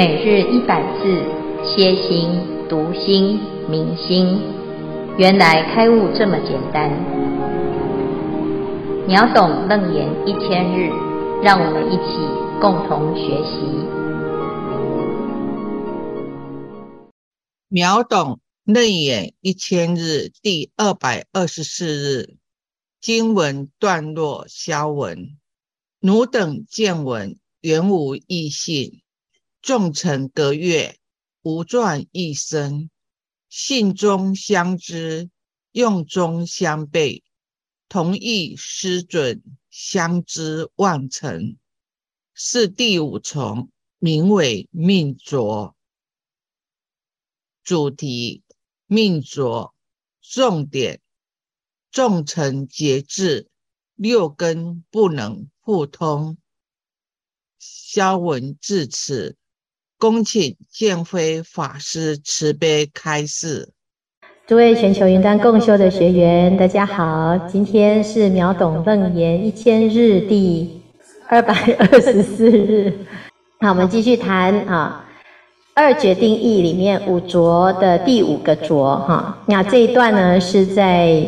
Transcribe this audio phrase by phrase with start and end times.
[0.00, 1.02] 每日一百字，
[1.62, 2.30] 歇心、
[2.70, 4.40] 读心、明心，
[5.18, 6.90] 原来开悟这么简单。
[9.06, 10.88] 秒懂楞严一千日，
[11.42, 12.16] 让我们一起
[12.62, 13.60] 共同学习。
[17.68, 22.36] 秒懂楞严一千日第二百二十四日
[23.02, 25.36] 经文段落消文：
[26.00, 29.02] 汝等见闻，原无异性。
[29.62, 30.98] 众臣隔月，
[31.42, 32.88] 无转一生。
[33.48, 35.28] 信中相知，
[35.72, 37.24] 用中相备，
[37.88, 41.56] 同一师准，相知万成。
[42.32, 45.76] 是第五重，名为命浊。
[47.62, 48.42] 主题：
[48.86, 49.74] 命浊。
[50.22, 51.00] 重点：
[51.90, 53.50] 众臣节制，
[53.94, 56.38] 六根不能互通。
[57.58, 59.36] 消文至此。
[60.00, 63.68] 恭请建辉法师慈悲开示。
[64.46, 70.80] 诸位全球云端共修的学员，大家好，今天是秒懂楞严一千日第
[71.28, 72.90] 二百二十四日。
[73.60, 75.04] 那我们继续谈啊，
[75.74, 79.38] 二决定义里面五浊的第五个浊哈。
[79.44, 81.22] 那这一段呢是在。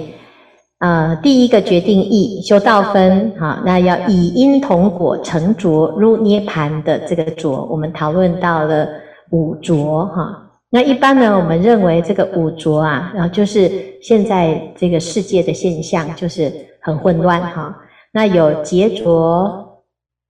[0.82, 8.88] 呃，第一个决定义修道分，哈，那要以因同果成浊入涅槃的这个浊，我们讨论到了
[9.30, 10.50] 五浊，哈。
[10.70, 13.70] 那一般呢，我们认为这个五浊啊，然后就是
[14.02, 17.76] 现在这个世界的现象，就是很混乱，哈。
[18.12, 19.84] 那有结浊、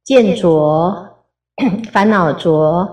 [0.04, 0.94] 见浊、
[1.90, 2.86] 烦恼浊、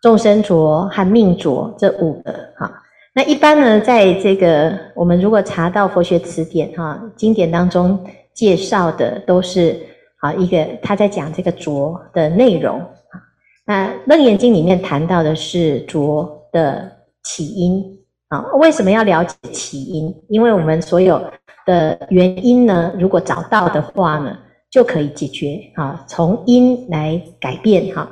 [0.00, 2.79] 众生浊和命浊这五个，哈。
[3.12, 7.98] 那一般呢，在这个我们如果查到佛学词典哈，经典当中
[8.32, 9.76] 介绍的都是
[10.20, 13.18] 啊一个他在讲这个浊的内容啊。
[13.66, 16.90] 那《楞严经》里面谈到的是浊的
[17.24, 17.82] 起因
[18.28, 18.46] 啊。
[18.54, 20.14] 为什么要了解起因？
[20.28, 21.20] 因为我们所有
[21.66, 24.38] 的原因呢，如果找到的话呢，
[24.70, 28.08] 就可以解决啊，从因来改变哈。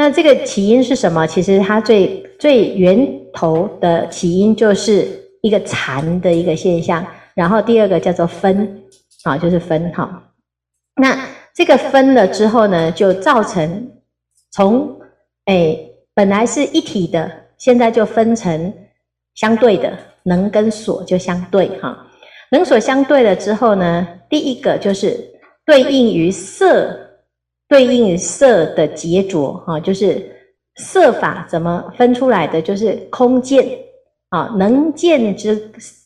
[0.00, 1.26] 那这个起因是什么？
[1.26, 5.08] 其实它最最源头的起因就是
[5.42, 7.04] 一个缠的一个现象，
[7.34, 8.80] 然后第二个叫做分，
[9.24, 10.22] 啊，就是分哈。
[10.94, 11.18] 那
[11.52, 13.90] 这个分了之后呢，就造成
[14.52, 15.00] 从
[15.46, 15.76] 哎
[16.14, 18.72] 本来是一体的，现在就分成
[19.34, 19.92] 相对的
[20.22, 22.06] 能跟所就相对哈。
[22.52, 25.18] 能所相对了之后呢，第一个就是
[25.66, 26.96] 对应于色。
[27.68, 30.34] 对应色的结浊，哈，就是
[30.76, 32.62] 色法怎么分出来的？
[32.62, 33.68] 就是空见
[34.30, 35.54] 啊，能见之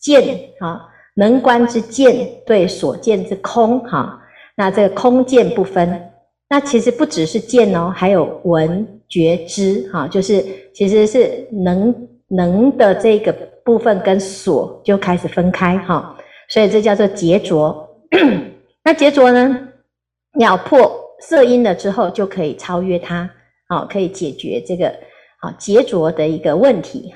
[0.01, 4.19] 见啊，能观之见对所见之空，哈，
[4.57, 6.09] 那这个空见不分，
[6.49, 10.43] 那其实不只是见哦，还有闻觉知，哈，就是
[10.73, 11.95] 其实是能
[12.27, 13.31] 能的这个
[13.63, 16.17] 部分跟所就开始分开，哈，
[16.49, 17.89] 所以这叫做结浊。
[18.83, 19.69] 那结浊呢，
[20.39, 21.02] 要破。
[21.27, 23.29] 色因了之后，就可以超越它，
[23.69, 24.93] 好，可以解决这个
[25.41, 27.13] 好结浊的一个问题。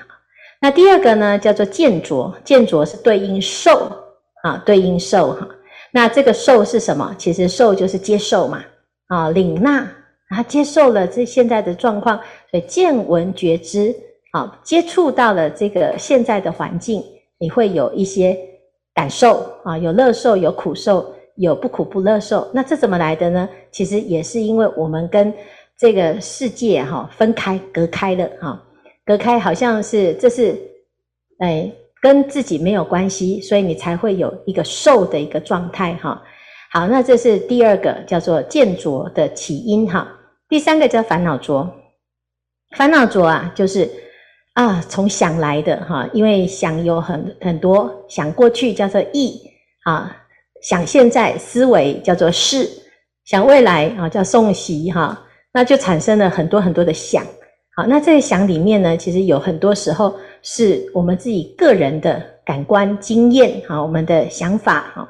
[0.60, 3.92] 那第二个呢，叫做见浊，见浊是对应受
[4.42, 5.46] 啊，对应受哈。
[5.92, 7.14] 那这个受是什么？
[7.18, 8.64] 其实受就是接受嘛，
[9.08, 9.86] 啊，领纳，
[10.30, 12.18] 啊，接受了这现在的状况，
[12.50, 13.94] 所以见闻觉知，
[14.32, 17.04] 啊，接触到了这个现在的环境，
[17.38, 18.36] 你会有一些
[18.94, 21.14] 感受啊，有乐受，有苦受。
[21.38, 23.48] 有不苦不乐受，那这怎么来的呢？
[23.70, 25.32] 其实也是因为我们跟
[25.78, 28.60] 这个世界哈分开、隔开了哈，
[29.06, 30.58] 隔开好像是这是
[31.38, 31.72] 哎
[32.02, 36.20] 跟自己没有关系，所以你才会有一个受的一个状态哈。
[36.72, 40.08] 好，那这是第二个叫做见浊的起因哈。
[40.48, 41.70] 第三个叫烦恼浊，
[42.76, 43.88] 烦恼浊啊，就是
[44.54, 49.40] 啊从想来的哈，因为想有很很多，想过去叫做意
[49.84, 50.24] 啊。
[50.62, 52.68] 想现在思维叫做识，
[53.24, 55.16] 想未来啊叫送习哈，
[55.52, 57.24] 那就产生了很多很多的想。
[57.76, 65.08] 好，那这个想里面呢，其实有很多时候是我们自己个人的感官经验哈，我们的想法哈。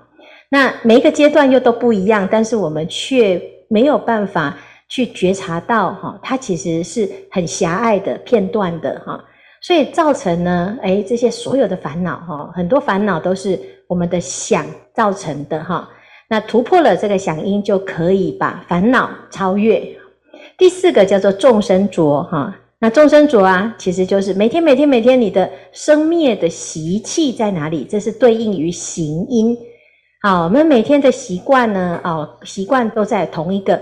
[0.50, 4.58] 那每一个阶段又都不一样，但是我们却没有办法
[4.88, 9.18] 去觉察到哈，它其实是很狭隘的片段的哈，
[9.62, 13.58] 所以造成呢，诶这些所有的烦恼哈，很多烦恼都是。
[13.88, 14.64] 我们的想
[14.94, 15.88] 造成的哈，
[16.28, 19.82] 那突破了这个想因，就可以把烦恼超越。
[20.56, 27.84] 第四个叫做众生浊哈，那众生浊啊，其实就是每天每天每天你的生灭的习气在哪里？
[27.84, 29.56] 这是对应于行因。
[30.20, 33.80] 好，我们每天的习惯呢，哦，习惯都在同一个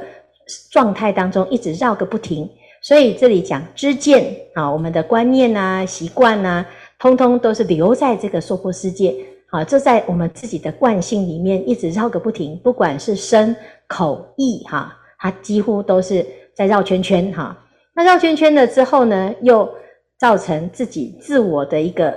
[0.70, 2.48] 状态当中，一直绕个不停。
[2.82, 6.64] 所以这里讲知见啊，我们的观念啊、习惯啊，
[6.98, 9.12] 通通都是留在这个娑婆世界。
[9.50, 13.54] 啊，这在我们自己的惯性里面一直绕个不停，不管是身、
[13.86, 17.56] 口、意，哈，它几乎都是在绕圈圈，哈。
[17.94, 19.72] 那绕圈圈了之后呢，又
[20.18, 22.12] 造成自己自我的一个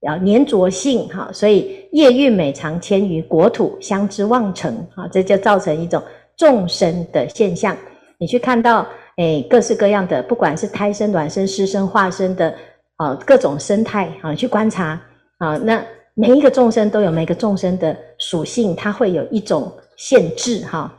[0.00, 6.00] 要粘着性，哈，所以业运每常迁于国土，相知望成，哈，这就造成一种
[6.36, 7.76] 众生的现象。
[8.18, 8.86] 你去看到，
[9.16, 12.54] 诶，各式各样的，不管是胎生、卵生、湿生、化生的，
[12.96, 15.00] 啊，各种生态，啊，去观察，
[15.38, 15.84] 啊，那。
[16.20, 20.92] 每一个众生都有每个众生的属性，它会有一种限制哈。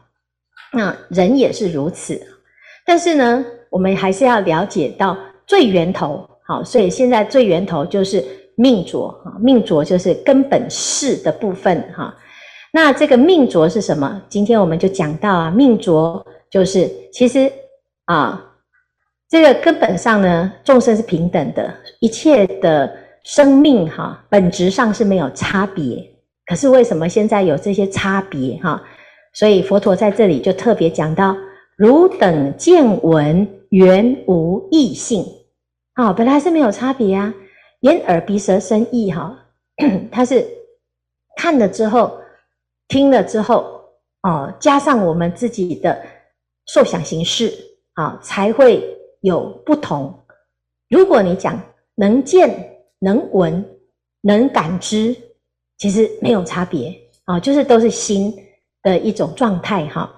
[0.71, 2.17] 那人也是如此，
[2.85, 6.25] 但是呢，我们还是要了解到最源头。
[6.47, 8.23] 好，所以现在最源头就是
[8.55, 12.15] 命浊啊，命浊就是根本识的部分哈。
[12.71, 14.21] 那这个命浊是什么？
[14.29, 17.51] 今天我们就讲到啊，命浊就是其实
[18.05, 18.41] 啊，
[19.27, 22.89] 这个根本上呢，众生是平等的，一切的。
[23.31, 26.03] 生命哈，本质上是没有差别，
[26.47, 28.83] 可是为什么现在有这些差别哈？
[29.33, 31.37] 所以佛陀在这里就特别讲到，
[31.77, 35.23] 汝等见闻原无异性，
[35.93, 37.31] 啊，本来是没有差别啊，
[37.81, 39.45] 眼耳鼻舌身意哈，
[40.11, 40.43] 它是
[41.35, 42.19] 看了之后，
[42.87, 43.79] 听了之后，
[44.23, 46.01] 哦，加上我们自己的
[46.65, 47.53] 受想行识
[47.93, 48.83] 啊，才会
[49.21, 50.11] 有不同。
[50.89, 51.61] 如果你讲
[51.93, 52.77] 能见。
[52.99, 53.65] 能闻、
[54.21, 55.15] 能感知，
[55.77, 56.93] 其实没有差别
[57.23, 58.33] 啊，就是都是心
[58.83, 60.09] 的一种状态哈。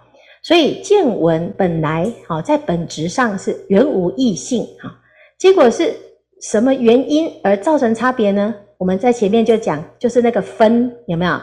[0.43, 4.91] 所以见闻本来好，在本质上是原无异性哈。
[5.37, 5.95] 结果是
[6.41, 8.53] 什么原因而造成差别呢？
[8.79, 11.39] 我们在前面就讲，就是那个分有没有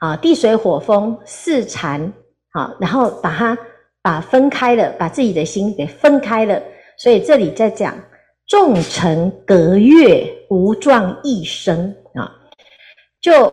[0.00, 0.16] 啊？
[0.16, 2.12] 地水火风四禅
[2.52, 3.56] 好，然后把它
[4.02, 6.60] 把分开了，把自己的心给分开了。
[6.98, 7.94] 所以这里在讲。
[8.50, 12.28] 众尘隔月，无状一生啊！
[13.20, 13.52] 就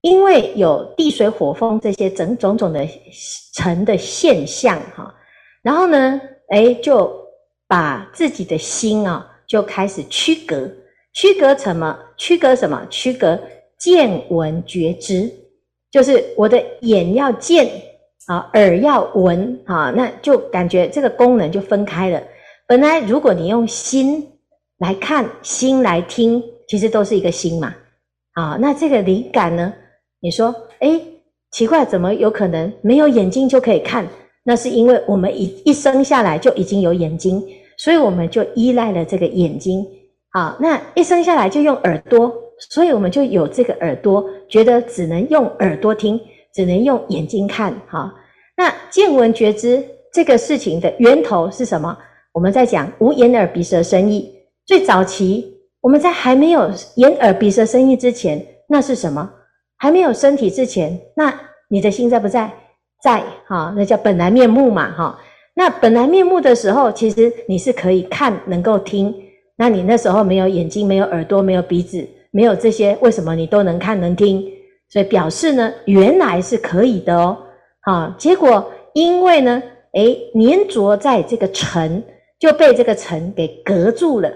[0.00, 2.84] 因为有地水火风这些整种种的
[3.54, 5.14] 尘的现象哈，
[5.62, 7.08] 然后呢，哎，就
[7.68, 10.68] 把自己的心啊，就开始区隔，
[11.12, 11.96] 区隔什么？
[12.16, 12.84] 区隔什么？
[12.90, 13.38] 区隔
[13.78, 15.30] 见闻觉知，
[15.92, 17.64] 就是我的眼要见
[18.26, 22.20] 啊，耳要闻啊，那就感觉这个功能就分开了。
[22.70, 24.24] 本来，如果你用心
[24.78, 27.74] 来看，心来听，其实都是一个心嘛。
[28.34, 29.72] 啊，那这个灵感呢？
[30.20, 31.02] 你说，诶，
[31.50, 34.06] 奇怪，怎么有可能没有眼睛就可以看？
[34.44, 37.44] 那是因为我们一一生下来就已经有眼睛，
[37.76, 39.84] 所以我们就依赖了这个眼睛。
[40.30, 42.32] 啊，那一生下来就用耳朵，
[42.70, 46.20] 所以我们就有这个耳朵，觉得只能用耳朵听，
[46.54, 47.74] 只能用眼睛看。
[47.88, 48.14] 哈，
[48.56, 51.98] 那见闻觉知这个事情的源头是什么？
[52.32, 54.32] 我们在讲无眼耳鼻舌身意，
[54.64, 59.28] 最早期我们在还没有眼耳鼻舌身意之前，那是什么？
[59.76, 61.34] 还没有身体之前，那
[61.68, 62.50] 你的心在不在？
[63.02, 65.18] 在哈，那叫本来面目嘛哈。
[65.54, 69.14] 那本来面目的时候，其实你是可以看，能够听。
[69.56, 74.46] 那你那时候没有眼睛，没有耳朵，没有鼻子，没有这些，为什么你都能看能听？
[74.88, 77.36] 所以表示呢，原来是可以的哦。
[77.80, 79.62] 好，结果因为呢，
[79.94, 82.02] 诶，粘着在这个尘。
[82.40, 84.32] 就被这个尘给隔住了，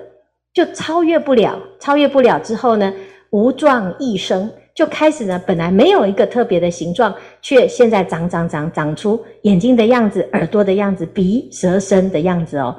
[0.53, 2.93] 就超越不了，超越不了之后呢，
[3.31, 12.77] 无状异生，就开始呢，本来没有一个特别的形状，却现在长长长长出眼睛的样子、耳朵的样子、鼻舌身的样子哦。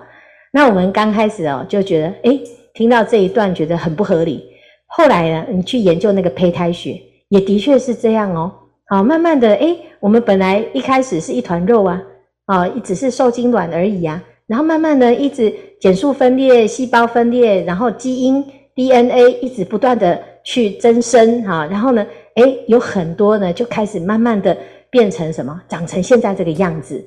[0.54, 2.42] 那我们刚开始哦，就觉得诶，
[2.76, 4.48] 听到这一段觉得很不合理。
[4.86, 8.54] 后来呢，你去研究那个胚胎学，也的确是这样哦。
[8.88, 12.00] 好，慢慢的，诶，我们本来一开始是一团肉啊，
[12.46, 14.24] 啊，只是受精卵而已啊。
[14.48, 18.44] 然后慢慢的，一直减数分裂、细胞分裂，然后基因
[18.76, 24.56] DNA 一直不断的去增生，哈，然后呢，诶，有很多呢，就开始慢慢的
[24.90, 25.62] 变成什么？
[25.68, 27.04] 长成现在这个样子，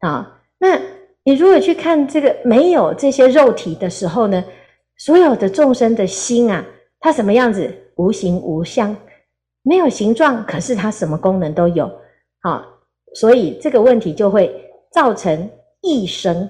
[0.00, 0.80] 啊，那
[1.24, 4.42] 你如果去看这个没有这些肉体的时候呢，
[4.96, 6.64] 所有的众生的心啊，
[7.00, 7.70] 它什么样子？
[7.96, 8.96] 无形无相，
[9.62, 11.84] 没有形状，可是它什么功能都有，
[12.42, 12.64] 啊，
[13.14, 14.48] 所以这个问题就会
[14.92, 15.50] 造成
[15.82, 16.48] 异生。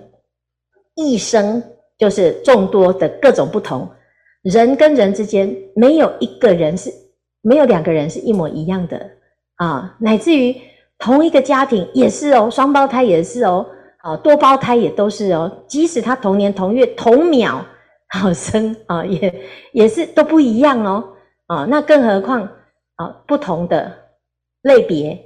[0.99, 1.63] 一生
[1.97, 3.89] 就是众多的各种不同，
[4.43, 6.93] 人跟人之间没有一个人是，
[7.41, 9.01] 没有两个人是一模一样的
[9.57, 10.55] 啊，乃至于
[10.99, 13.65] 同一个家庭也是哦，双胞胎也是哦，
[13.99, 17.65] 啊，多胞胎也都是哦，即使他同年同月同秒
[18.09, 19.33] 好生啊， 也
[19.73, 21.05] 也是都不一样哦，
[21.47, 22.43] 啊，那更何况
[22.97, 23.93] 啊，不同的
[24.63, 25.17] 类别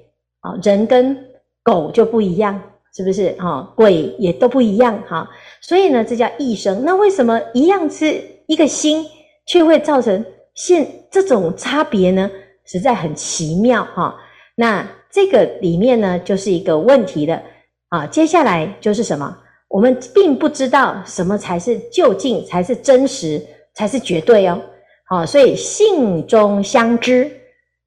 [0.41, 1.17] 啊，人跟
[1.62, 2.61] 狗就不一样
[2.94, 3.30] 是不是？
[3.38, 5.28] 哈，鬼也都不一样哈。
[5.61, 6.84] 所以呢，这叫异生。
[6.84, 9.06] 那为什么一样是一个心，
[9.46, 12.30] 却会造成现这种差别呢？
[12.64, 14.14] 实在很奇妙哈。
[14.54, 17.42] 那这个里面呢，就是一个问题了
[17.88, 18.06] 啊。
[18.06, 19.38] 接下来就是什么？
[19.68, 23.40] 我们并不知道什么才是究竟，才是真实，
[23.75, 24.61] 才是绝对哦。
[25.08, 27.30] 好，所以性中相知，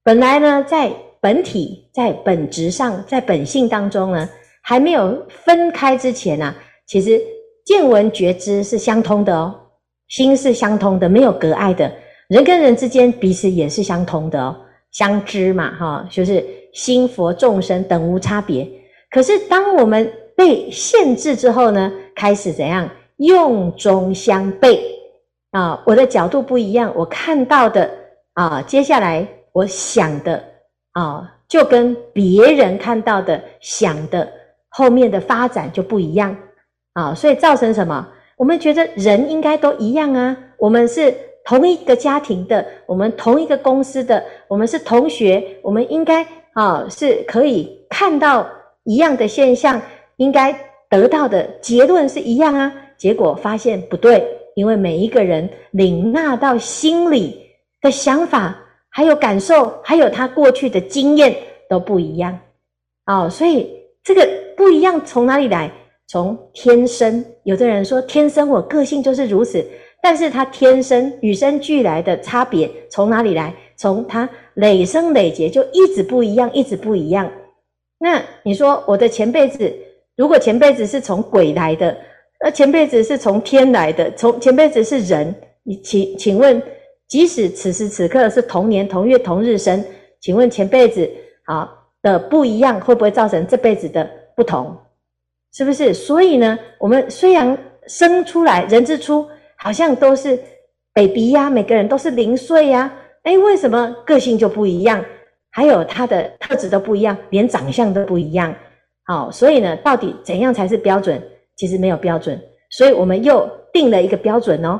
[0.03, 4.27] 本来呢，在本体、在本质上、在本性当中呢，
[4.67, 6.55] 还没有分开之前呢，
[6.87, 7.21] 其实
[7.63, 9.53] 见闻觉知是相通的哦，
[10.07, 11.91] 心是相通的，没有隔碍的。
[12.29, 14.55] 人跟人之间彼此也是相通的哦，
[14.91, 16.43] 相知嘛，哈，就是
[16.73, 18.67] 心佛众生等无差别。
[19.11, 22.89] 可是当我们被限制之后呢，开始怎样？
[23.17, 24.79] 用中相悖
[25.51, 25.81] 啊！
[25.85, 27.89] 我的角度不一样，我看到的
[28.33, 30.43] 啊，接下来我想的
[30.93, 34.29] 啊，就跟别人看到的、想的
[34.77, 36.35] 后面的发展就不一样
[36.93, 38.05] 啊，所以造成什么？
[38.35, 41.15] 我们觉得人应该都一样啊，我们是
[41.45, 48.45] 同一个家庭的，我们同一个公司的，我们是同学，我们应该啊是可以看到
[48.83, 49.81] 一样的现象。
[50.17, 50.57] 应该
[50.89, 57.37] 得到的结论是一样啊，结果发现不对，因为每一个人领纳到心里
[57.81, 58.55] 的想法，
[58.89, 61.35] 还有感受，还有他过去的经验
[61.67, 62.39] 都不一样
[63.07, 63.69] 哦，所以
[64.05, 65.69] 这个不一样从哪里来？
[66.07, 67.25] 从天生。
[67.43, 69.65] 有的人说天生我个性就是如此，
[70.01, 73.53] 但是他天生与生俱来的差别从哪里来？
[73.75, 77.29] 从他累生累劫就一直不一样，一直不一样。
[77.97, 79.73] 那你说我的前辈子？
[80.15, 81.97] 如果前辈子是从鬼来的，
[82.39, 85.33] 那前辈子是从天来的，从前辈子是人，
[85.63, 86.61] 你请请问，
[87.07, 89.83] 即使此时此刻是同年同月同日生，
[90.21, 91.09] 请问前辈子
[91.45, 91.67] 啊
[92.05, 94.77] 的不一样，会不会造成这辈子的不同？
[95.51, 95.91] 是不是？
[95.91, 97.57] 所以呢，我们虽然
[97.87, 100.39] 生出来人之初好像都是
[100.93, 102.93] baby 呀，每个人都是零岁呀，
[103.23, 105.03] 诶，为什么个性就不一样？
[105.49, 108.53] 还有他的特质都不一样，连长相都不一样。
[109.05, 111.19] 好，所以呢，到底怎样才是标准？
[111.55, 114.79] 其实没有标准，所以我们又定了一个标准哦。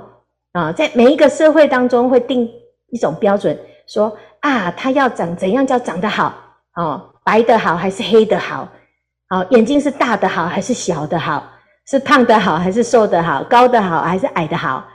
[0.52, 2.48] 啊，在每一个社会当中会定
[2.92, 6.36] 一种标准，说啊，他要长怎样叫长得好？
[6.76, 8.72] 哦，白的好还是黑的好？
[9.28, 11.52] 好，眼睛是大的好还是小的好？
[11.88, 13.44] 是胖的好还是瘦的好？
[13.44, 14.88] 高的好还是矮的好？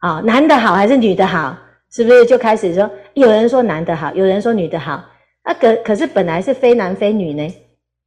[0.00, 1.58] 好，男的好还是女的好？
[1.90, 5.04] 是不是就开始说，有人说男的好，有人说女的好？
[5.44, 7.54] 那可可是本来是非男非女呢？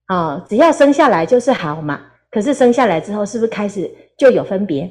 [0.08, 2.00] 哦，只要生下来就是好嘛。
[2.29, 4.89] 可是生下来之后，是不是开始就有分别？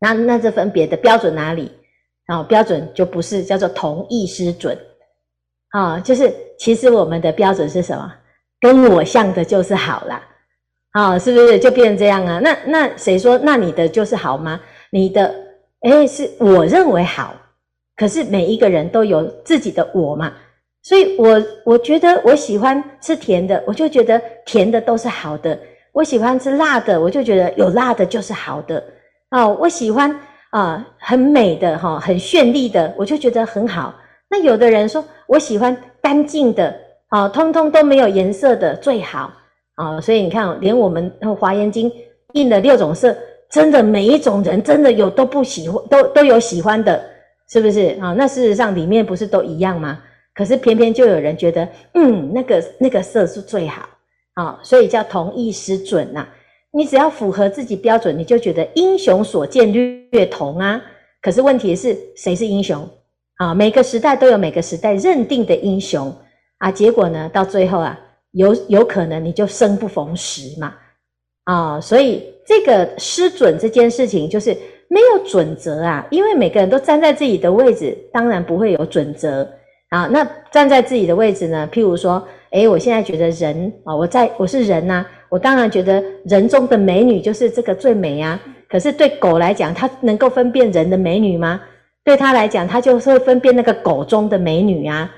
[0.00, 1.70] 那那这分别的标准哪里？
[2.26, 4.76] 哦，标准就不是叫做同义失准。
[5.70, 8.12] 啊，就是其实我们的标准是什么？
[8.60, 10.22] 跟我像的就是好啦。
[10.92, 12.40] 啊，是不是就变成这样啊？
[12.42, 14.60] 那那谁说那你的就是好吗？
[14.90, 15.32] 你的
[15.82, 17.34] 诶，是我认为好，
[17.96, 20.32] 可是每一个人都有自己的我嘛。
[20.82, 25.58] 所以我，我觉得我喜欢吃甜的，我就觉得甜的都是好的。
[25.92, 28.82] 我喜欢吃辣的，我就觉得有辣的就是好的。
[29.30, 30.18] 哦，我喜欢
[30.50, 33.94] 啊、很美的哈，很绚丽的，我就觉得很好。
[34.30, 36.74] 那有的人说我喜欢干净的，
[37.08, 39.32] 啊，通通都没有颜色的最好
[39.74, 40.00] 啊。
[40.00, 41.90] 所以你看，连我们《华严经》
[42.34, 43.16] 印了六种色，
[43.50, 47.02] 真的每一种人真的有都不喜欢，都都有喜欢的，
[47.48, 48.12] 是不是啊？
[48.12, 50.00] 那事实上里面不是都一样吗？
[50.34, 53.88] 可是偏偏就有人觉得，嗯，那个那个色是最好
[54.34, 56.24] 啊、所以叫同义失准呐、
[56.70, 60.80] 你只要符合自己标准，你就觉得英雄所见略同啊。
[61.20, 62.88] 可是问题是，谁是英雄
[63.38, 63.54] 啊？
[63.54, 66.14] 每个时代都有每个时代认定的英雄
[66.58, 66.70] 啊。
[66.70, 67.98] 结果呢，到最后啊，
[68.32, 70.74] 有有可能你就生不逢时嘛
[71.44, 71.80] 啊。
[71.80, 74.54] 所以这个失准这件事情，就是
[74.88, 76.06] 没有准则啊。
[76.10, 79.48] 因为每个人都站在自己的位置，当然不会有准则。
[79.90, 81.66] 啊，那站在自己的位置呢？
[81.72, 88.38] 譬如说，诶，我现在觉得人啊，我在我是人呐、我当然觉得人中的美女就是这个最美啊。
[88.68, 91.58] 可是对狗来讲，它能够分辨人的美女吗？
[92.08, 95.10] 对他来讲，他就是会分辨那个狗中的美女啊，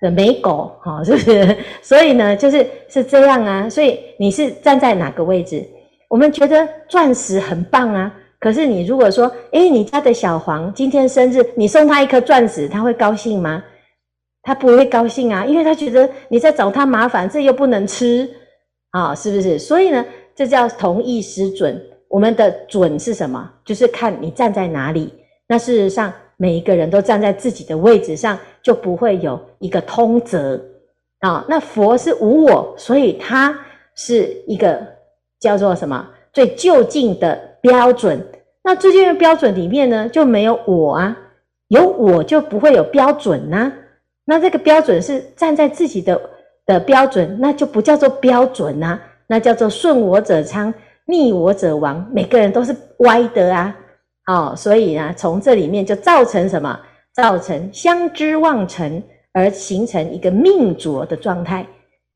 [0.00, 1.56] 的美狗哈， 是不是？
[1.80, 3.70] 所以呢，就是是这样啊。
[3.70, 5.64] 所以你是站在哪个位置？
[6.08, 13.62] 我们觉得钻石很棒啊，可是你如果说，诶，你家的小黄今天生日，你送他一颗钻石，他会高兴吗？
[14.42, 18.28] 他不会高兴啊，因为他觉得你在找他麻烦，这又不能吃
[18.90, 19.60] 啊，是不是？
[19.60, 21.80] 所以呢，这叫同义失准。
[22.08, 23.48] 我们的准是什么？
[23.64, 25.14] 就是看你站在哪里。
[25.48, 30.60] 那事实上，每一个人都站在自己的位置上，就不会有一个通则
[31.20, 31.46] 啊。
[31.48, 33.56] 那佛是无我，所以他
[33.94, 34.76] 是一个
[35.38, 36.04] 叫做什么？
[36.32, 38.20] 最究竟的标准。
[38.64, 41.16] 那最究竟的标准里面呢，就没有我啊，
[41.68, 43.72] 有我就不会有标准呐、啊。
[44.24, 46.20] 那这个标准是站在自己的
[46.66, 50.74] 的标准，那就不叫做标准呐、啊，那叫做顺我者昌，
[51.06, 52.04] 逆我者亡。
[52.12, 53.76] 每个人都是歪的啊，
[54.26, 56.78] 哦，所以呢，从这里面就造成什么？
[57.12, 59.02] 造成相知忘成，
[59.34, 61.66] 而形成一个命浊的状态。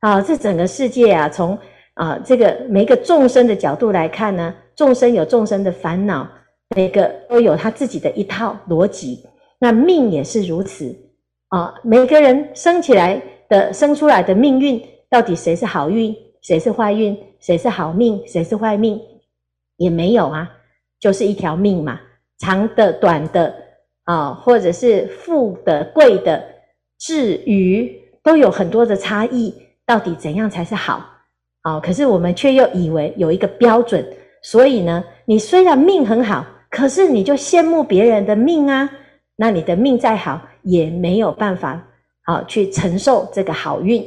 [0.00, 1.58] 啊、哦，这整个世界啊，从
[1.94, 6.26] 啊这个每一个众生的角度来看呢，众生有众生的烦恼，
[6.74, 9.22] 每个都有他自己的一套逻辑。
[9.58, 10.94] 那命也是如此。
[11.48, 19.00] 啊，每个人生起来的、生出来的命运，到底谁是好运，谁是坏运，谁是好命，谁是坏命，
[19.76, 20.50] 也没有啊，
[21.00, 22.00] 就是一条命嘛，
[22.38, 23.54] 长的、短的，
[24.04, 26.42] 啊，或者是富的、贵的，
[26.98, 31.04] 至于都有很多的差异，到底怎样才是好？
[31.62, 34.06] 啊，可是我们却又以为有一个标准，
[34.42, 38.88] 所以呢，你虽然命很好，可是你就羡慕别人的命啊。
[39.36, 41.86] 那你的命再好，也没有办法
[42.24, 44.02] 好去承受这个好运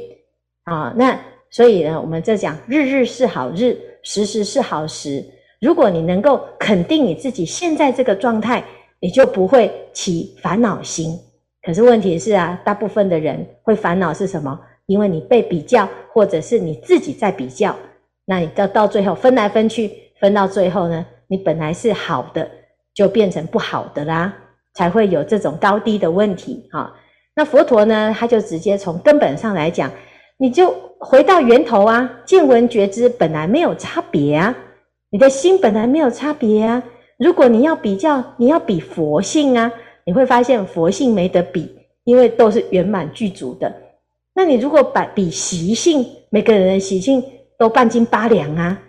[0.64, 0.92] 啊。
[0.96, 1.16] 那
[1.50, 5.24] 所以呢，我们在讲日日是好日，时时是好时。
[5.60, 8.64] 如果你能够肯定你自己现在这个状态，
[8.98, 11.18] 你就不会起烦恼心。
[11.62, 14.58] 可是问题是啊，大部分的人会烦恼是什么？
[14.86, 17.76] 因为你被比较，或者是你自己在比较。
[18.24, 22.50] 那你到到最后分来分去，分到最后呢，你本来是好的，
[22.94, 24.34] 就变成不好的啦。
[24.72, 26.94] 才会有这种高低的问题哈。
[27.34, 29.90] 那佛陀呢，他就直接从根本上来讲，
[30.38, 34.54] 你就回到源头啊，见闻觉知本来没有差别啊，
[35.10, 36.82] 你的心本来没有差别啊。
[37.18, 39.70] 如果你要比较，你要比佛性啊，
[40.04, 43.72] 你会发现佛性没得比，因为都是圆满具足的。
[44.34, 47.22] 那你如果把比习性，每个人的习性
[47.58, 48.80] 都半斤八两啊，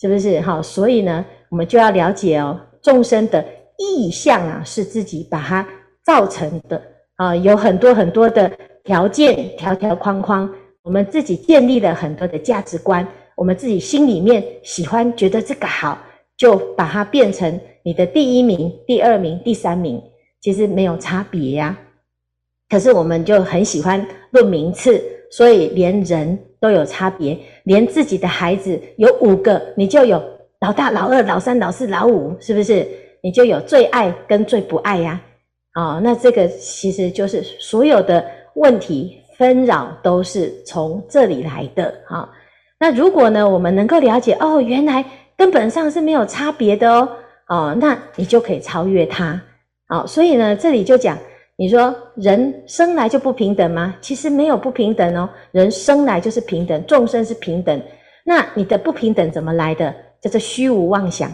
[0.00, 0.40] 是不是？
[0.40, 3.44] 哈，所以呢，我们就要了解哦，众生的。
[3.80, 5.64] 意象啊，是自己把它
[6.02, 6.82] 造成的
[7.14, 8.50] 啊，有很多很多的
[8.82, 13.06] 条件、条条框框，我们自己建立了很多的价值观，
[13.38, 15.96] 我们自己心里面喜欢，觉得这个好，
[16.36, 20.02] 就把它变成你的第一名、第二名、第三名，
[20.40, 21.78] 其实没有差别呀、
[22.68, 30.20] 可是我们就很喜欢论名次，所以连人都有差别，连自己的孩子有五个，你就有
[30.60, 32.84] 老大、老二、老三、老四、老五，是不是？
[33.22, 35.20] 你就有最爱跟最不爱呀，
[35.74, 38.24] 啊，那这个其实就是所有的
[38.54, 42.28] 问题纷扰都是从这里来的啊。
[42.80, 45.04] 那如果呢，我们能够了解哦，原来
[45.36, 47.08] 根本上是没有差别的哦，
[47.48, 49.40] 哦，那你就可以超越它。
[49.88, 51.18] 好，所以呢，这里就讲，
[51.56, 53.96] 你说人生来就不平等吗？
[54.00, 57.80] 其实没有不平等哦，人生来就是平等，众生是平等。
[58.24, 59.94] 那你的不平等怎么来的？
[60.20, 61.30] 叫做虚无妄想。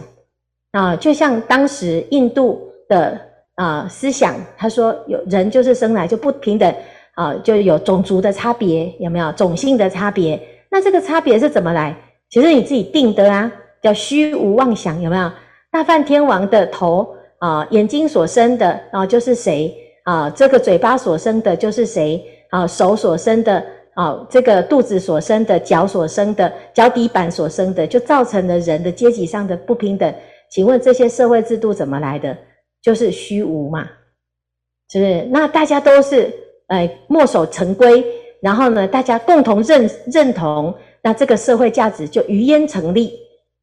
[0.71, 3.19] 啊，就像当时印度的
[3.55, 6.73] 啊思想，他说有人就是生来就不平等
[7.15, 10.41] 啊，就有种族的差别，有没有种姓的差别？
[10.75, 11.95] 那这个差别是怎么来？
[12.29, 13.49] 其实你自己定的啊，
[13.81, 15.31] 叫虚无妄想，有没有？
[15.71, 20.29] 大梵天王的头啊，眼睛所生的啊就是谁啊？
[20.31, 22.67] 这个嘴巴所生的就是谁啊？
[22.67, 30.13] 手所生的啊，这个肚子所生的，脚所生的，脚底板所生的，就造成了人的阶级上的不平等。
[30.49, 32.37] 请问这些社会制度怎么来的？
[32.81, 33.87] 就是虚无嘛，
[34.91, 35.21] 是不是？
[35.31, 36.29] 那大家都是
[36.67, 38.05] 呃墨守成规，
[38.41, 43.19] 然后呢，大家共同认认同，那这个社会价值就于焉成立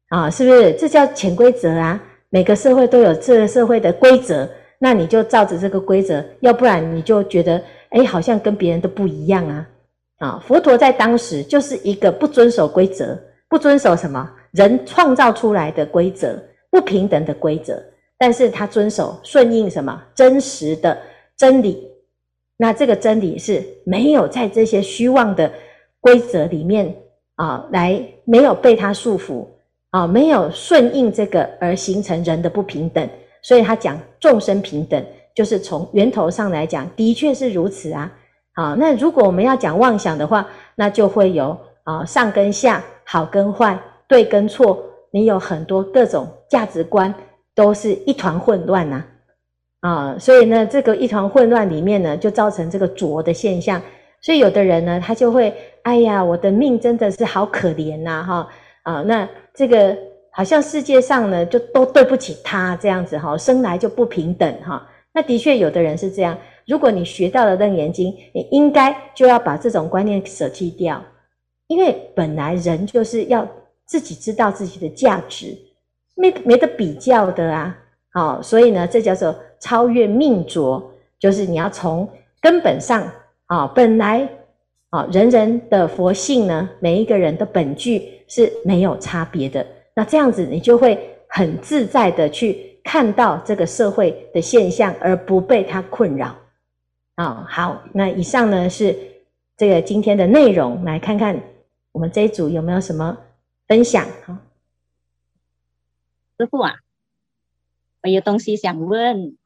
[0.09, 0.29] 啊？
[0.29, 0.73] 是不是？
[0.73, 2.01] 这叫潜规则啊！
[2.29, 9.67] 每个社会都有这个社会的规则，那你就照着这个规则，要不然你就觉得哎，好像跟别人都不一样啊！
[10.19, 13.17] 啊，佛陀在当时就是一个不遵守规则，
[13.49, 16.37] 不遵守什么人创造出来的规则。
[16.73, 17.79] 不平等的规则，
[18.17, 20.97] 但是他遵守顺应什么真实的
[21.37, 21.87] 真理？
[22.63, 25.51] 那这个真理是没有在这些虚妄的
[25.99, 26.95] 规则里面
[27.35, 29.45] 啊，来没有被他束缚
[29.89, 33.05] 啊，没有顺应这个而形成人的不平等。
[33.41, 38.09] 所以他讲众生平等，就是从源头上来讲，的确是如此啊。
[38.55, 44.81] 好，那如果我们要讲妄想的话，那就会有啊上跟下，好跟坏，对跟错。
[45.11, 47.13] 你有很多各种价值观，
[47.53, 49.07] 都是一团混乱呐，啊，
[49.83, 53.81] 啊所以呢，这个一团混乱里面呢，就造成这个浊的现象。
[54.21, 58.47] 所以有的人呢，他就会，哎呀，我的命真的是好可怜呐，哈，
[58.83, 59.95] 啊，那这个
[60.31, 64.87] 好像世界上呢，就都对不起他这样子哈，生来就不平等哈。
[65.13, 66.37] 那的确有的人是这样。
[66.65, 71.03] 如果你学到了楞严经，你应该就要把这种观念舍弃掉，
[71.67, 73.47] 因为本来人就是要。
[73.85, 75.55] 自己知道自己的价值，
[76.15, 77.77] 没没得比较的啊。
[78.13, 82.09] 好，所以呢，这叫做超越命浊，就是你要从
[82.41, 83.09] 根本上
[83.45, 84.27] 啊，本来
[84.89, 89.65] 啊，人人的佛性呢，每一个人的本具是没有差别的。
[89.95, 96.35] 那这样子，你就会很自在的去看到这个社会的现象，而不被它困扰。
[97.15, 98.93] 啊，好，那以上呢是
[99.55, 101.41] 这个今天的内容，来看看
[101.93, 103.17] 我们这一组有没有什么
[103.65, 104.05] 分享。
[104.25, 104.35] 好，
[106.37, 106.73] 师傅啊。
[108.01, 109.37] 我有东西想问，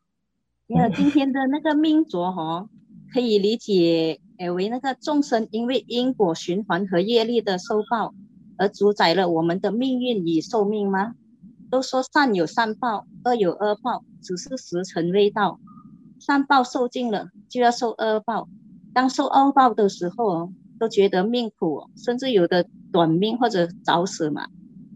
[0.68, 2.68] 因为今天的那个命浊哈，
[3.14, 4.20] 可以理解
[4.54, 8.14] 为那个众生因为因果循环和业力的受报，
[8.58, 11.14] 而主宰了我们的命运与寿命吗？
[11.72, 15.58] 都说善有善报，恶有恶报，只是时辰未到。
[16.20, 18.50] 善报受尽了，就要受恶报。
[18.94, 24.48] 当受恶报的时候，都觉得命苦，甚至有的短命或者早死嘛。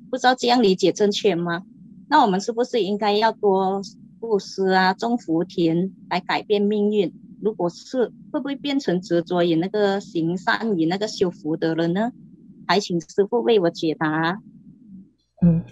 [0.09, 1.63] 不知道这样理解正确吗？
[2.09, 3.81] 那我们是不是应该要多
[4.21, 7.11] 布施啊，种福田来改变命运？
[7.41, 12.11] 如果是，会不会变成执着于那个行善与那个修福德了呢？
[12.67, 14.39] 还请师傅为我解答。
[15.41, 15.63] 嗯，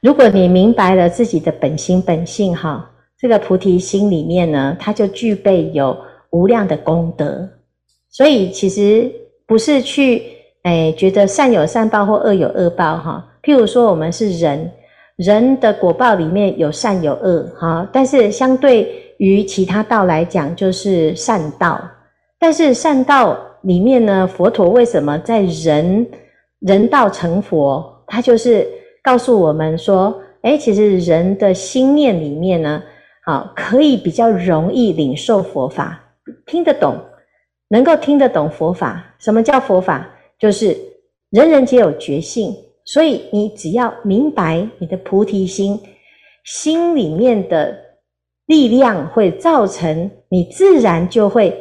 [0.00, 5.94] 如果你明白了自己的本心本性哈，这个菩提心里面呢，它就具备有
[6.30, 7.46] 无量的功德。
[8.08, 9.12] 所以其实
[9.46, 10.22] 不是去
[10.62, 13.38] 哎觉得善有善报或恶有恶报哈。
[13.42, 14.72] 譬如说我们是人。
[15.18, 21.80] 人的果报里面有善有恶，哈，但是相对于其他道来讲，就是善道。
[22.38, 26.06] 但是善道里面呢，佛陀为什么在人
[26.60, 27.84] 人道成佛？
[28.06, 28.64] 他就是
[29.02, 32.80] 告诉我们说，诶，其实人的心念里面呢，
[33.24, 36.00] 啊，可以比较容易领受佛法，
[36.46, 36.96] 听得懂，
[37.70, 39.04] 能够听得懂佛法。
[39.18, 40.08] 什么叫佛法？
[40.38, 40.76] 就是
[41.30, 42.54] 人人皆有觉性。
[42.90, 45.78] 所以你只要明白你的菩提心，
[46.42, 47.76] 心里面的
[48.46, 51.54] 力量会造成你自然就会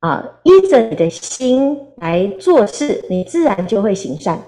[0.00, 4.42] 啊，依着你的心来做事，你自然就会行善。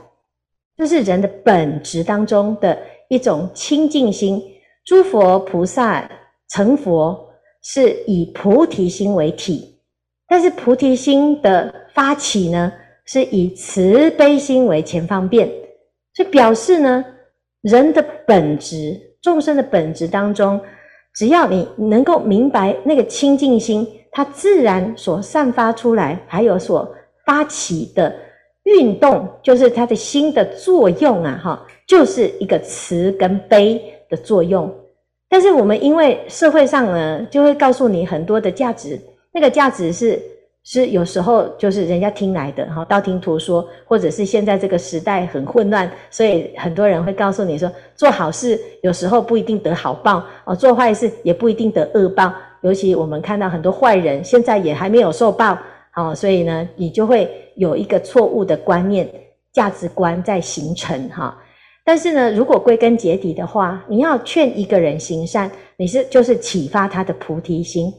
[0.77, 2.77] 这是人的本质当中的
[3.09, 4.43] 一种清净心。
[4.85, 6.11] 诸佛菩萨
[6.51, 7.17] 成佛
[7.63, 9.79] 是以菩提心为体，
[10.27, 12.73] 但是菩提心的发起呢，
[13.05, 15.49] 是以慈悲心为前方便。
[16.15, 17.05] 所以表示呢，
[17.63, 20.61] 人的本质、众生的本质当中，
[21.15, 26.95] 只要你能够明白那个清净心，它自然所散发出来，还有所
[27.27, 28.15] 发起的
[28.63, 34.73] 运动，就是他的心的作用啊，哈，就是一个慈跟悲的作用。
[35.29, 39.01] 但是我们因为社会上呢，就会告诉你很多的价值，
[39.33, 40.21] 那个价值是。
[40.67, 52.33] 是有时候就是人家听来的哈，道听途说，或者是现在这个时代很混乱，所以很多人会告诉你说，做好事有时候不一定得好报哦，做坏事也不一定得恶报。
[52.63, 55.59] 尤其我们看到很多坏人现在也还没有受报，
[55.97, 59.07] 哦，所以呢，你就会有一个错误的观念、
[59.53, 61.39] 价值观在形成哈。
[61.85, 67.93] 但是呢，如果归根结底的话，你要劝一个人行善，你是就是启发他的菩提心。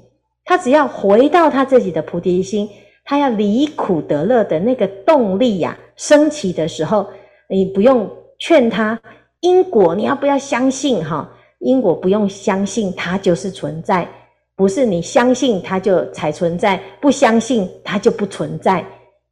[0.46, 2.70] 他只要回到他自己的菩提心，
[3.04, 7.08] 他要离苦得乐的那个动力呀、升起的时候，
[7.50, 9.00] 你不用劝他
[9.42, 11.30] 因果，你要不要相信哈？
[11.60, 14.08] 因果不用相信，它就是存在，
[14.56, 18.86] 不是你相信它就才存在，不相信它就不存在。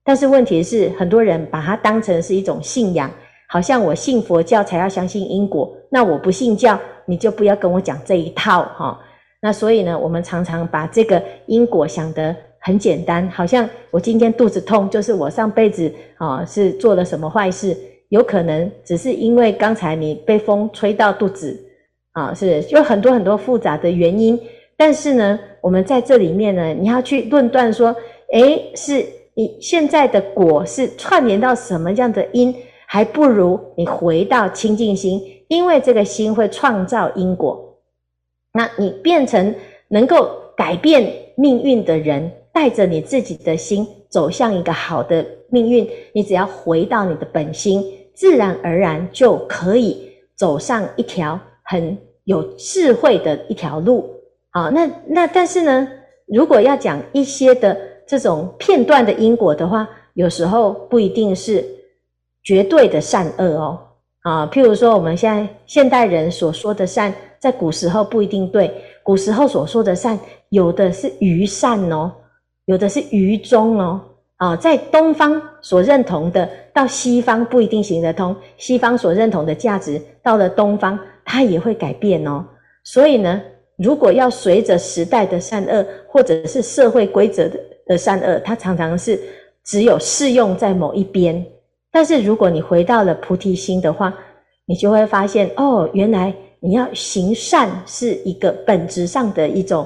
[0.03, 3.11] 但是问题是，很多人把它当成是一种信仰，
[3.49, 8.99] 好像我信佛教才要相信因果，那我不信教，你就不要跟我讲这一套哈。
[9.45, 17.75] 那所以呢，我们常常把这个因果想得很简单，好像我今天肚子痛，就是我上辈子啊是做了什么坏事，
[18.07, 21.59] 有可能只是因为刚才你被风吹到肚子
[22.13, 24.39] 啊，是有很多很多复杂的原因。
[24.77, 27.93] 但是呢，我们在这里面呢，你要去论断说，
[28.31, 32.55] 诶，是你现在的果是串联到什么样的因，
[32.87, 37.72] 还不如你回到清净心，因为这个心会创造因果。
[38.53, 39.53] 那你变成
[39.87, 54.07] 能够改变命运的人，带着你自己的心走向一个好的命运，你只要回到你的本心，自然而然就可以走上一条很有智慧的一条路。
[54.51, 55.87] 好，那那但是呢，
[56.27, 61.65] 如果要讲一些的这种片段的因果的话，有时候不一定是
[62.43, 63.79] 绝对的善恶哦。
[64.21, 67.11] 啊，譬如说我们现在现代人所说的善。
[67.43, 72.09] 在古时候不一定对，古时候所说的善，有的是愚善哦，
[72.67, 73.99] 有的是愚忠哦，
[74.37, 82.45] 啊，在东方所认同的，到西方不一定行得通；西方所认同的价值，到了东方，它也会改变哦。
[82.85, 83.41] 所以呢，
[83.77, 89.19] 如果要随着时代的善恶，或者是社会规则的的善恶，它常常是
[89.65, 91.45] 只有适用在某一边。
[91.91, 94.13] 但是如果你回到了菩提心的话，
[94.65, 99.85] 你就会发现，哦，原来你要行善是一个本质上的一种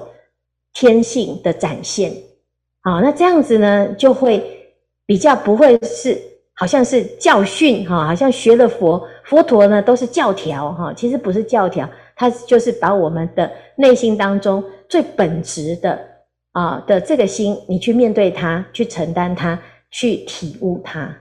[0.73, 2.13] 天性的展现。
[2.83, 4.43] 好，那这样子呢，就会
[5.07, 6.15] 比较不会是
[6.53, 11.89] 好像是教训哈，好像学了佛佛陀呢都是教条哈，其实不是教条。
[12.15, 15.99] 它就是把我们的内心当中最本质的
[16.51, 19.59] 啊的这个心，你去面对它，去承担它，
[19.89, 21.11] 去体悟它。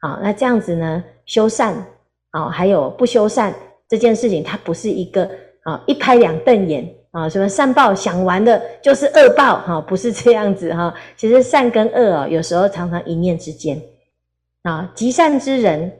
[0.00, 1.74] 好，那这样子呢，修善
[2.30, 3.54] 啊，还有不修善
[3.88, 5.28] 这件事情，它不是一个
[5.62, 10.94] 啊一拍两瞪眼啊，什么善报想完了就是恶报哈，不是这样子哈。
[11.16, 13.80] 其实善跟恶啊，有时候常常一念之间
[14.62, 15.92] 啊，极善之人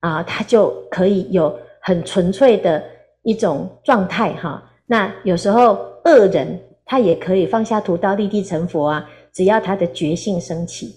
[0.00, 2.82] 啊，他就可以有很纯粹的。
[3.26, 10.94] 一种状态哈，那有时候恶人他也可以放下屠刀立地成佛啊，只要他的觉性升起，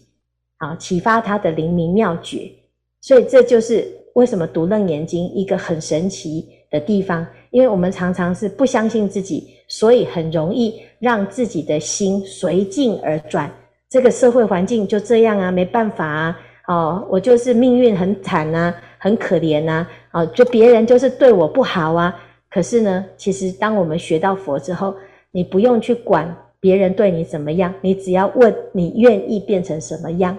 [0.57, 2.51] 啊启发他的灵明妙觉，
[2.99, 13.51] 所以这就是为什么读楞严经一个很神奇的地方，因为我们常常是不相信自己，所以很容易让自己的心随境而转。
[13.87, 18.73] 这个社会环境就这样啊，没办法啊，哦，我就是命运很惨啊。
[18.99, 22.19] 很可怜啊，啊，就别人就是对我不好啊。
[22.49, 24.91] 可是呢，其实当我们学到佛之后，
[25.29, 30.35] 你不用去管别人对你怎么样，你只要问你愿意变成什么样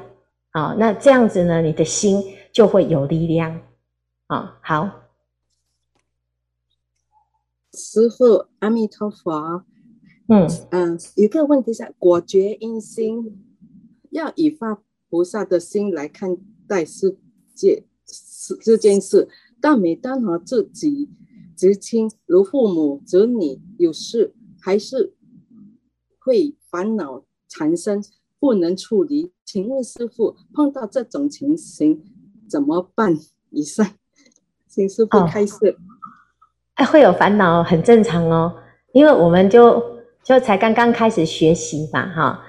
[0.50, 0.74] 啊？
[0.76, 2.20] 那这样子呢，你的心
[2.52, 3.56] 就会有力量
[4.28, 4.58] 啊。
[4.62, 5.10] 好，
[7.74, 9.64] 师傅阿弥陀佛。
[10.28, 13.44] 嗯嗯，一个问题是，果觉因心
[14.10, 16.36] 要以发菩萨的心来看
[16.66, 17.18] 待世
[17.54, 17.84] 界。
[18.62, 19.28] 这件事，
[19.60, 21.10] 但每当和自己
[21.54, 25.14] 至亲如父母子女有事，还是
[26.18, 28.02] 会烦恼缠身，
[28.38, 29.32] 不能处理。
[29.44, 32.02] 请问师傅，碰到这种情形
[32.48, 33.18] 怎么办？
[33.50, 33.86] 以上，
[34.78, 35.76] 请师父开示。
[36.74, 38.54] 哎、哦，会有烦恼很正常哦，
[38.92, 39.82] 因为我们就
[40.22, 42.40] 就才刚刚开始学习嘛，哈。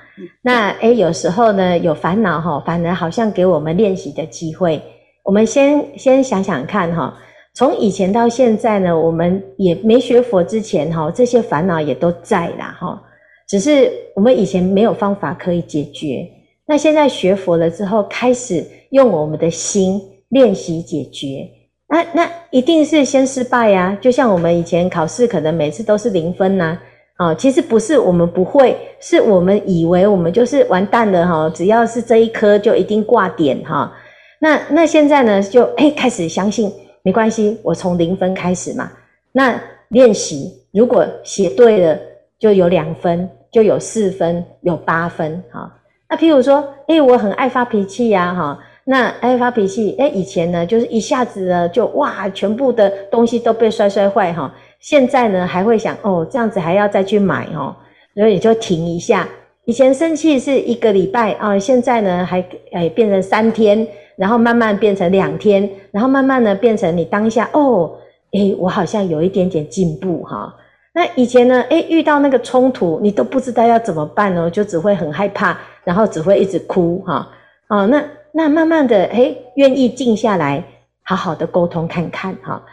[0.43, 4.79] 那哎，有时候呢有烦恼哈，反而好像给我们练习的机会。
[5.23, 7.17] 我们先先想想看哈，
[7.55, 13.01] 从以前到现在呢，我们也没学佛之前哈，这些烦恼也都在啦哈，
[13.47, 16.29] 只是我们以前没有方法可以解决。
[16.67, 21.49] 那现在学佛了之后，开始用我们的心练习解决，
[21.89, 23.97] 那那一定是先失败呀。
[23.99, 26.78] 就像我们以前考试，可能每次都是零分呐，
[27.17, 33.91] 啊，其实不是我们不会，是我们以为我们就是完蛋了哈，只要是这一科就一定挂点哈。
[34.39, 36.71] 那那现在呢，就诶开始相信
[37.02, 38.91] 没关系，我从零分开始嘛。
[39.32, 41.99] 那练习如果写对了，
[42.38, 45.43] 就有两分，就有四分，有八分。
[45.52, 45.69] 哈，
[46.08, 48.60] 那譬如说，诶我很爱发脾气呀，哈。
[48.89, 54.52] 那爱发脾气，诶以前呢，就是一下子呢，就哇，全部的东西都被摔摔坏哈。
[54.80, 57.75] 现在呢，还会想哦，这样子还要再去买哦，
[58.15, 59.28] 所以就停一下。
[59.65, 63.88] 以前生气是一个礼拜啊，现在呢还诶变成三天。
[64.19, 67.89] 然后慢慢变成两天，然后慢慢呢变成你当下哦，
[68.34, 70.54] 诶，我好像有一点点进步哈。
[70.93, 77.30] 那以前呢，诶，遇到那个冲突，你都不知道要怎么办哦，就只会很害怕，然后只会一直哭哈。
[77.69, 80.63] 哦，那那慢慢的，诶，愿意静下来，
[81.03, 82.63] 好好的沟通看看哈。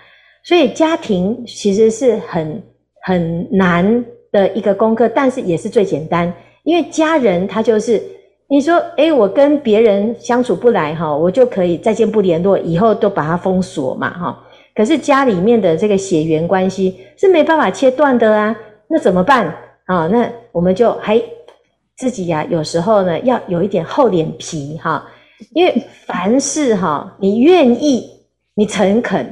[0.44, 2.62] 所以家庭其实是很
[3.02, 6.32] 很难的一个功课，但是也是最简单，
[6.64, 8.02] 因为家人他就是。
[8.48, 14.40] 你说，诶，我跟别人相处不来哈，我就可以再见不联络，以后都把它封锁嘛哈。
[14.72, 19.52] 可是家里面的这个血缘关系是没办法切断的啊，那怎么办
[19.86, 20.06] 啊？
[20.06, 21.20] 那我们就还
[21.96, 25.04] 自己呀，有时候呢要有一点厚脸皮哈，
[25.52, 28.08] 因为凡事哈，你愿意，
[28.54, 29.26] 你诚恳，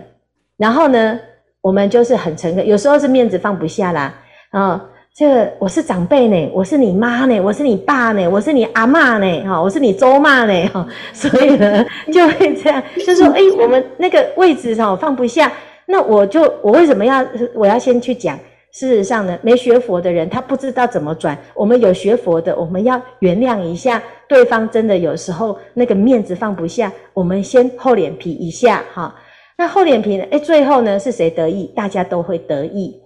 [0.57, 1.19] 然后呢，
[1.61, 4.14] 我们就是很诚恳，有时候是面子放不下啦
[4.51, 4.85] 啊。
[5.17, 15.53] 这个我是长辈呢，我是你妈呢，我是你爸呢，我是你阿妈呢，哈，我是你周妈呢，哈，所以呢就会这样，就说，诶，我们那个位置哈放不下，
[15.87, 18.37] 那我就我为什么要我要先去讲？
[18.74, 29.14] 事实上呢，没学佛的人他不知道怎么转，我们有学佛的，我们要原谅一下对方，真的有时候那个面子放不下，我们先厚脸皮一下，哈，
[29.56, 31.72] 那厚脸皮呢，诶，最后呢是谁得益？
[31.76, 33.00] 大家都会得益。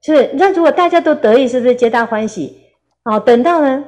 [0.00, 2.56] 是，那如果大家都得意，是不是皆大欢喜？
[3.04, 3.84] 好，等到呢，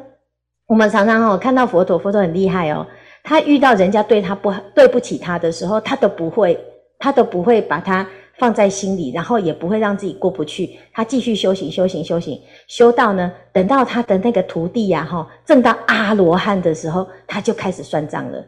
[0.67, 2.87] 我们常常哦看到佛陀，佛陀很厉害哦，
[3.23, 6.59] 他遇到人家对他不对不起他的时候，他都不会，
[6.99, 8.07] 他都不会把他
[8.41, 18.43] 放在心里，然后也不会让自己过不去，他继续修行，修行，修行，修到呢，等到他的那个徒弟呀，哈，证到阿罗汉的时候，他就开始算账了，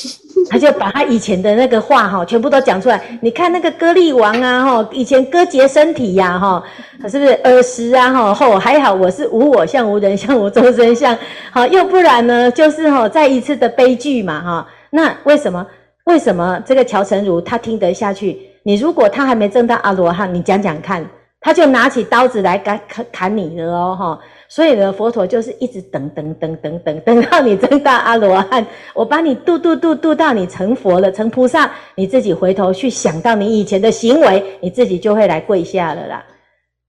[0.48, 3.18] 他就把他以前的那个话哈，全部都讲出来。
[3.20, 6.64] 你看那个歌利王啊，哈，以前割截身体呀，哈，
[7.06, 11.14] 是不是耳石啊，哈，后还好我是无我相、无人相、无众生相，
[11.52, 15.66] 好，要不然呢，就是哈，再一次的悲剧嘛，哈，那为什么？
[16.04, 18.38] 为什么这个乔成儒他听得下去？
[18.64, 21.06] 你如果他还没证到阿罗汉，你讲讲看，
[21.40, 24.18] 他就拿起刀子来砍砍砍你了哦，哈！
[24.48, 36.24] 所以呢，佛陀就是一直等等等等等等到你证到阿罗汉，我把你度度度度到你成佛了，成菩萨，你自己回头去想到你以前的行为，你自己就会来跪下了啦，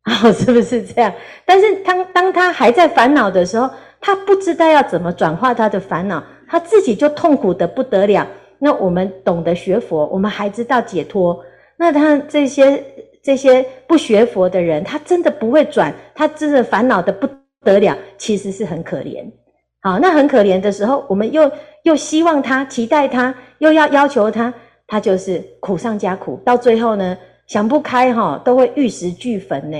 [0.05, 1.11] 哦，是不是这样？
[1.45, 8.25] 但是当当他还在烦恼的时候，他不知道要怎么转化他的烦恼，他自己就痛苦得不得了。
[8.59, 11.43] 那我们懂得学佛，我们还知道解脱。
[11.77, 12.83] 那他这些
[13.21, 17.27] 这些不学佛的人，他真的不会转，他真的烦恼的不
[17.63, 19.25] 得了，其实是很可怜。
[19.81, 21.51] 好，那很可怜的时候，我们又
[21.83, 24.53] 又希望他，期待他，又要要求他，
[24.87, 29.77] 他就是苦上加苦，到最后呢，想不开哈，都会玉石俱焚呢，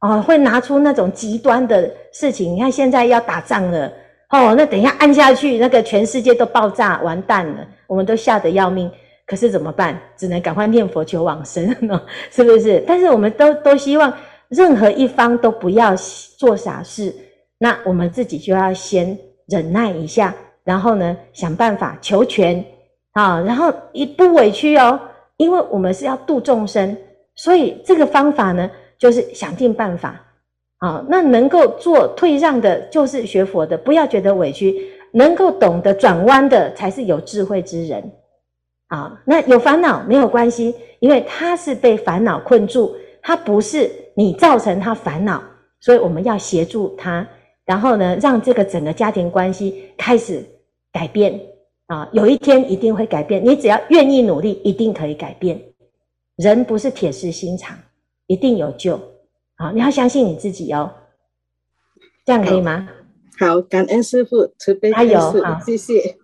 [0.00, 2.54] 哦，会拿出那种极端的事情。
[2.54, 3.92] 你看现在要打仗了，
[4.30, 8.90] 哦，那等一下按下去，那个全世界都爆炸，完蛋了，我们都吓得要命。
[9.26, 9.98] 可是怎么办？
[10.16, 12.82] 只能赶快念佛求往生呢， 是不是？
[12.86, 14.12] 但是我们都都希望
[14.48, 15.94] 任何一方都不要
[16.36, 17.14] 做傻事，
[17.58, 22.64] 那我们自己就要先忍耐一下，然后呢，想办法求全
[23.12, 25.00] 啊，然后一不委屈哦，
[25.38, 26.96] 因为我们是要度众生，
[27.34, 30.20] 所以这个方法呢，就是想尽办法
[30.78, 31.04] 啊。
[31.08, 38.12] 那能够做退让的，就是学佛的，不要觉得委屈，能够懂得转弯的，才是有智慧之人。
[38.94, 45.42] 啊，那有烦恼没有关系，因为他是被烦恼困住，他不是你造成他烦恼，
[45.80, 47.26] 所以我们要协助他，
[47.64, 50.44] 然后呢，让这个整个家庭关系开始
[50.92, 51.40] 改变
[51.88, 55.60] 啊，有一天一定会改变，你只要愿意努力，一定可以改变。
[56.36, 57.76] 人不是铁石心肠，
[58.28, 58.96] 一定有救。
[59.56, 60.88] 好，你要相信你自己哦，
[62.24, 62.88] 这样可以吗？
[63.40, 66.12] 好，好，感恩师父慈悲开示，谢谢。